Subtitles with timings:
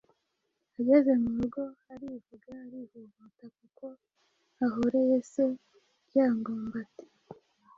[0.79, 1.61] ageze mu rugo
[1.93, 3.85] arivuga arivovota kuko
[4.65, 5.43] ahoreye se
[6.05, 7.05] Ryangombe ati:“